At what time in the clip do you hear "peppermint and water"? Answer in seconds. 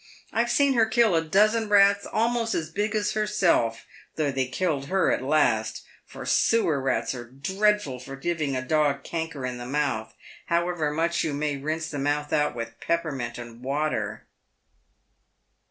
12.79-14.25